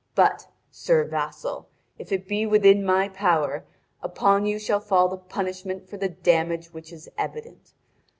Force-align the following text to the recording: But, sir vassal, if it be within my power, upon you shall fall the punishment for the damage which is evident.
But, 0.15 0.47
sir 0.71 1.03
vassal, 1.03 1.69
if 1.99 2.11
it 2.11 2.27
be 2.27 2.47
within 2.47 2.83
my 2.83 3.07
power, 3.07 3.65
upon 4.01 4.47
you 4.47 4.57
shall 4.57 4.79
fall 4.79 5.07
the 5.07 5.15
punishment 5.17 5.87
for 5.87 5.97
the 5.97 6.09
damage 6.09 6.73
which 6.73 6.91
is 6.91 7.07
evident. 7.19 7.75